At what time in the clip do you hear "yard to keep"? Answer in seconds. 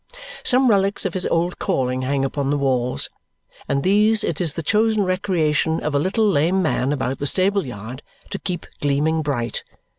7.67-8.65